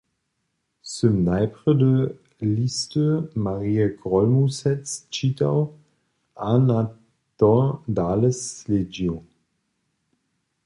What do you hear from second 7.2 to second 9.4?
to dale slědźił.